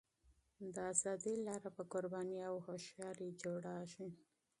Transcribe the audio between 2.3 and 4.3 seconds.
او هوښیارۍ جوړېږي.